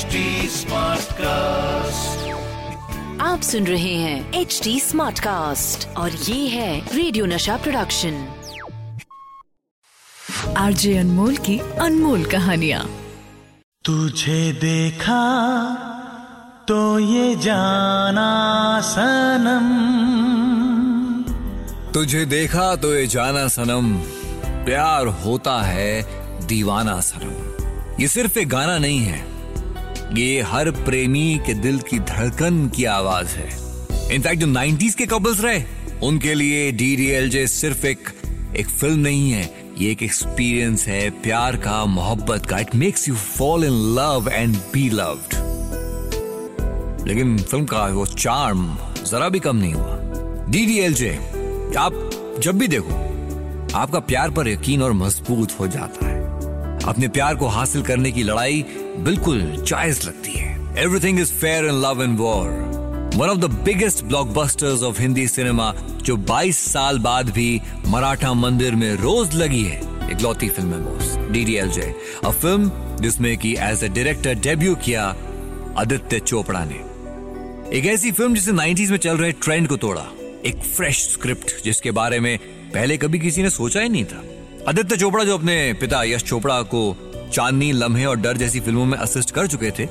[0.00, 0.06] HD
[1.12, 2.28] cast
[3.20, 8.28] आप सुन रहे हैं एच डी स्मार्ट कास्ट और ये है रेडियो नशा प्रोडक्शन
[10.56, 12.86] आरजे अनमोल की अनमोल कहानिया।
[13.84, 15.22] तुझे देखा
[16.68, 19.68] तो ये जाना सनम।
[21.92, 23.98] तुझे देखा तो ये जाना सनम।
[24.64, 26.02] प्यार होता है
[26.46, 27.50] दीवाना सनम।
[28.00, 29.29] ये सिर्फ़ एक गाना नहीं है
[30.10, 33.48] ये हर प्रेमी के दिल की धड़कन की आवाज़ है।
[34.14, 35.62] इनफैक्ट जो 90s के कपल्स रहे,
[36.02, 38.08] उनके लिए डी डी एल जे सिर्फ़ एक
[38.56, 39.42] एक फ़िल्म नहीं है।
[39.78, 44.56] ये एक एक्सपीरियंस है, प्यार का, मोहब्बत का। It makes you fall in love and
[44.72, 45.38] be loved
[47.08, 48.76] लेकिन फ़िल्म का वो चार्म
[49.10, 49.98] जरा भी कम नहीं हुआ।
[50.48, 51.10] डी डी एल जे
[51.78, 52.94] आप जब भी देखो,
[53.74, 56.09] आपका प्यार पर यकीन और मज़बूत हो जाता है।
[56.88, 58.64] अपने प्यार को हासिल करने की लड़ाई
[58.98, 60.48] बिल्कुल जायज़ लगती है।
[60.78, 62.48] Everything is fair in love and war
[63.16, 68.74] one of the biggest blockbusters of Hindi cinema जो 22 साल बाद भी मराठा मंदिर
[68.74, 69.80] में रोज लगी है,
[70.12, 72.70] इकलौती फ़िल्म है boss D D L J a film
[73.02, 75.04] जिसमें कि एज अ डायरेक्टर डेब्यू किया
[75.78, 76.80] आदित्य चोपड़ा ने।
[77.78, 80.06] एक ऐसी फ़िल्म जिसे 90s में चल रहे ट्रेंड को तोड़ा।
[80.46, 82.36] एक फ्रेश स्क्रिप्ट जिसके बारे में
[82.74, 84.22] पहले कभी किसी ने सोचा ही नहीं था।
[84.68, 86.96] आदित्य चोपड़ा जो अपने पिता यश चोपड़ा को
[87.32, 89.86] चांदनी, लम्हे और डर जैसी फ़िल्मों में असिस्ट कर चुके थे,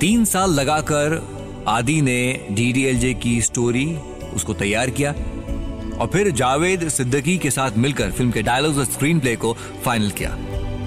[0.00, 1.22] तीन साल लगाकर
[1.68, 3.86] आदि ने डीडीएलजे की स्टोरी
[4.34, 9.20] उसको तैयार किया और फिर जावेद सिद्दीकी के साथ मिलकर फ़िल्म के डायलॉग्स और स्क्रीन
[9.20, 9.52] प्ले को
[9.84, 10.36] फाइनल किया।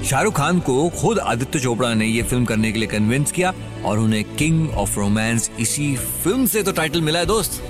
[0.03, 3.53] शाहरुख खान को खुद आदित्य चोपड़ा ने यह फ़िल्म करने के लिए कन्विंस किया
[3.85, 7.61] और उन्हें किंग ऑफ़ रोमांस इसी फ़िल्म से तो टाइटल मिला है दोस्त।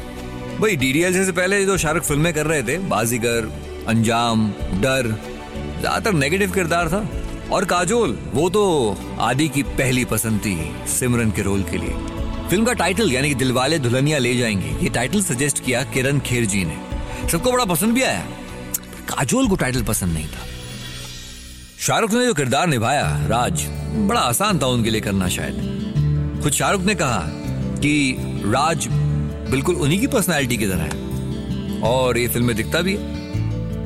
[0.61, 3.51] भाई डीडीएल से पहले जो शाहरुख फ़िल्में कर रहे थे, बाजीगर,
[3.87, 4.47] अंजाम,
[4.81, 5.15] डर
[5.83, 7.07] ज़्यादातर नेगेटिव किरदार था।
[7.51, 11.93] और काजोल, वो तो आदि की पहली पसंद थी, सिमरन के रोल के लिए।
[12.49, 16.45] फ़िल्म का टाइटल यानी कि दिलवाले दुल्हनिया ले जाएँगे। ये टाइटल सजेस्ट किया किरण खेर
[16.45, 16.77] जी ने।
[17.29, 18.21] सबको बड़ा पसंद भी आया।
[19.09, 20.45] काजोल को टाइटल पसंद नहीं था।
[21.79, 23.65] शाहरुख ने जो किरदार निभाया, राज,
[23.95, 27.23] बड़ा आसान था उनके लिए करना शायद। खुद शाहरुख ने कहा
[27.79, 28.15] कि
[28.45, 28.87] राज
[29.51, 33.12] बिल्कुल उन्हीं की पर्सनालिटी की तरह है। और ये फ़िल्म में दिखता भी है।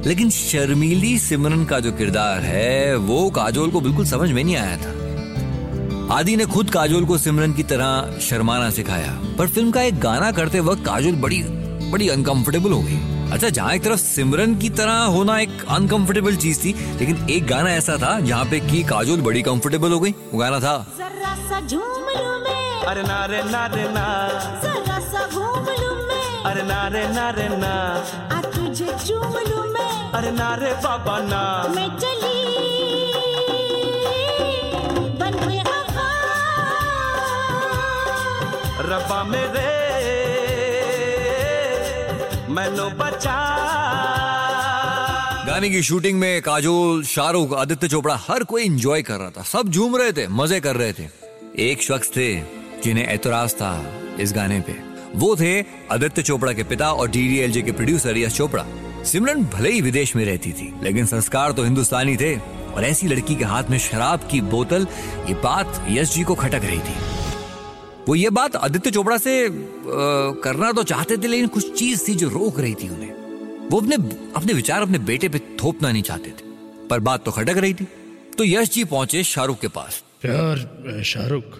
[0.07, 4.77] लेकिन शर्मीली सिमरन का जो किरदार है वो काजोल को बिल्कुल समझ में नहीं आया
[4.77, 9.99] था। आदि ने खुद काजोल को सिमरन की तरह शर्माना सिखाया पर फ़िल्म का एक
[9.99, 11.41] गाना करते वक्त काजोल बड़ी
[11.91, 12.99] बड़ी अनकंफर्टेबल हो गई।
[13.31, 17.73] अच्छा जहाँ एक तरफ़ सिमरन की तरह होना एक अनकंफर्टेबल चीज़ थी लेकिन एक गाना
[17.73, 21.59] ऐसा था जहाँ पे की काजोल बड़ी कंफर्टेबल हो गई। वो गाना था जरा सा
[21.61, 21.81] झूम
[22.15, 24.07] लूँ मैं। अरे नारे नारे ना
[24.63, 27.75] जरा सा घूम लूँ मैं। अरे नारे नारे ना
[28.77, 31.41] तुझे चूम लूँ मैं। अरे नारे बाबा ना।
[31.75, 32.35] मैं चली।
[35.17, 36.09] बन खफा
[38.81, 39.65] रब्बा मेरे
[42.49, 43.37] मैनो बचा।
[45.47, 49.69] गाने की शूटिंग में काजोल शाहरुख आदित्य चोपड़ा हर कोई एंजॉय कर रहा था। सब
[49.69, 51.07] झूम रहे थे मज़े कर रहे थे।
[51.71, 52.35] एक शख्स थे
[52.83, 53.73] जिन्हें ऐतराज था
[54.19, 55.59] इस गाने पे। वो थे
[55.91, 58.65] आदित्य चोपड़ा के पिता और डीडीएलजे के प्रोड्यूसर यश चोपड़ा।
[59.03, 63.35] सिमरन भले ही विदेश में रहती थी लेकिन संस्कार तो हिंदुस्तानी थे और ऐसी लड़की
[63.35, 64.87] के हाथ में शराब की बोतल
[65.27, 66.95] ये बात यश जी को खटक रही थी।
[68.07, 69.51] वो ये बात आदित्य चोपड़ा से आ,
[70.43, 73.11] करना तो चाहते थे लेकिन कुछ चीज़ थी जो रोक रही थी उन्हें।
[73.69, 73.95] वो अपने
[74.35, 77.87] अपने विचार अपने बेटे पे थोपना नहीं चाहते थे पर बात तो खटक रही थी।
[78.37, 81.59] तो यश जी पहुँचे शाहरुख के पास। यार शाहरुख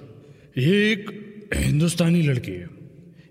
[0.57, 1.09] ये एक
[1.55, 2.76] हिंदुस्तानी लड़की है।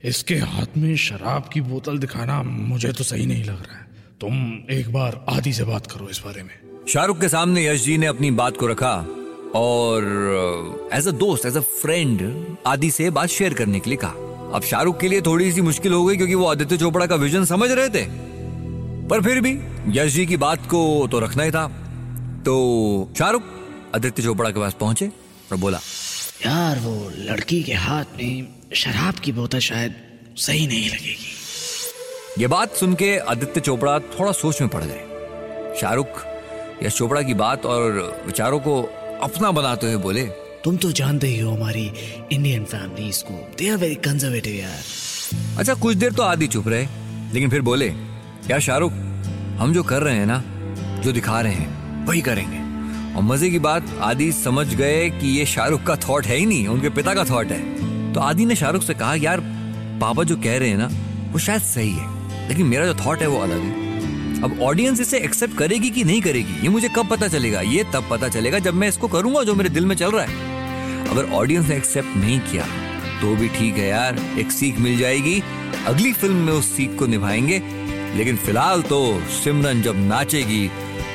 [0.06, 3.84] इसके हाथ में शराब की बोतल दिखाना मुझे तो सही नहीं लग रहा है।
[4.20, 4.34] तुम
[4.70, 6.50] एक बार आदि से बात करो इस बारे में।
[6.88, 8.94] शाहरुख के सामने यश जी ने अपनी बात को रखा
[9.54, 14.24] और एज अ दोस्त एज अ फ्रेंड आदि से बात शेयर करने के लिए कहा।
[14.54, 17.44] अब शाहरुख के लिए थोड़ी सी मुश्किल हो गई क्योंकि वो आदित्य चोपड़ा का विजन
[17.44, 18.06] समझ रहे थे।
[19.08, 19.58] पर फिर भी
[19.98, 21.66] यश जी की बात को तो रखना ही था।
[22.46, 22.54] तो
[23.18, 23.42] शाहरुख,
[23.94, 25.10] आदित्य चोपड़ा के पास पहुँचे
[25.52, 25.78] और बोला
[26.36, 29.94] यार वो लड़की के हाथ में शराब की बोतल शायद
[30.36, 31.30] सही नहीं लगेगी।
[32.38, 36.24] ये बात सुन के आदित्य चोपड़ा थोड़ा सोच में पड़ गए। शाहरुख
[36.82, 38.82] यश चोपड़ा की बात और विचारों को
[39.22, 40.24] अपना बनाते हुए बोले
[40.64, 41.86] तुम तो जानते ही हो हमारी
[42.32, 46.86] इंडियन फैमिलीज़ को दे आर वेरी कंजर्वेटिव यार। अच्छा कुछ देर तो आदि चुप रहे
[47.34, 47.88] लेकिन फिर बोले
[48.50, 48.92] यार शाहरुख
[49.60, 50.42] हम जो कर रहे हैं ना
[51.02, 52.65] जो दिखा रहे हैं वही करेंगे।
[53.14, 56.66] और मज़े की बात, आदि समझ गए कि ये शाहरुख का थॉट है ही नहीं,
[56.68, 59.40] उनके पिता का थॉट है। तो आदि ने शाहरुख से कहा, यार,
[60.00, 60.88] पापा जो कह रहे हैं ना,
[61.32, 65.18] वो शायद सही है, लेकिन मेरा जो थॉट है वो अलग है। अब ऑडियंस इसे
[65.18, 67.60] एक्सेप्ट करेगी कि नहीं करेगी, ये मुझे कब पता चलेगा?
[67.60, 71.08] ये तब पता चलेगा जब मैं इसको करूँगा, जो मेरे दिल में चल रहा है।
[71.08, 72.66] अगर ऑडियंस ने एक्सेप्ट नहीं किया
[73.20, 75.42] तो भी ठीक है यार, एक सीख मिल जाएगी,
[75.86, 77.58] अगली फ़िल्म में उस सीख को निभाएँगे,
[78.16, 78.98] लेकिन फ़िलहाल तो
[79.34, 80.68] सिमरन जब नाचेगी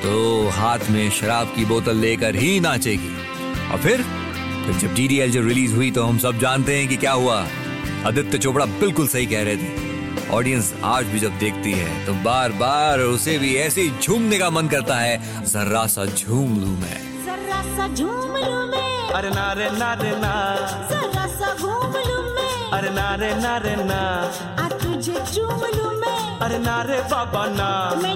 [0.04, 3.14] तो हाथ में शराब की बोतल लेकर ही नाचेगी।
[3.72, 4.02] और फिर
[4.66, 7.38] फिर जब डी जब रिलीज़ हुई तो हम सब जानते हैं कि क्या हुआ।
[8.08, 12.52] आदित्य चोपड़ा बिल्कुल सही कह रहे थे। ऑडियंस आज भी जब देखती है तो बार
[12.60, 17.62] बार उसे भी ऐसे झूमने का मन करता है। जर्रा सा झूम लू मैं। जरा
[17.78, 20.34] सा झूम लूँ मैं। अरे नारे नारे ना
[20.92, 24.02] जरा सा घूम लूँ मैं। अरे नारे नारे ना
[24.60, 27.70] आ तुझे चूम लूँ मैं। अरे नारे बाबा ना।
[28.04, 28.16] मैं